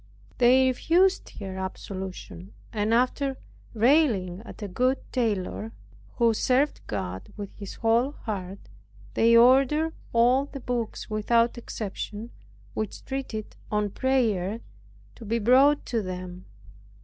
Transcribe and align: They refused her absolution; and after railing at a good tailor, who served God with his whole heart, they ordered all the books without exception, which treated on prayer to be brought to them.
They 0.39 0.65
refused 0.69 1.29
her 1.39 1.57
absolution; 1.59 2.53
and 2.73 2.91
after 2.91 3.37
railing 3.75 4.41
at 4.45 4.63
a 4.63 4.67
good 4.67 4.97
tailor, 5.13 5.73
who 6.15 6.33
served 6.33 6.81
God 6.87 7.31
with 7.37 7.53
his 7.55 7.75
whole 7.75 8.13
heart, 8.13 8.57
they 9.13 9.37
ordered 9.37 9.93
all 10.11 10.45
the 10.47 10.59
books 10.59 11.07
without 11.11 11.55
exception, 11.55 12.31
which 12.73 13.05
treated 13.05 13.55
on 13.71 13.91
prayer 13.91 14.61
to 15.17 15.23
be 15.23 15.37
brought 15.37 15.85
to 15.85 16.01
them. 16.01 16.45